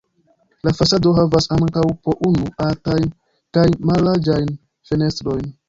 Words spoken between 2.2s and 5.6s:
unu altajn kaj mallarĝajn fenestrojn.